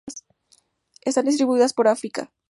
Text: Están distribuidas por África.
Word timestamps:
Están 1.01 1.25
distribuidas 1.25 1.73
por 1.73 1.87
África. 1.87 2.31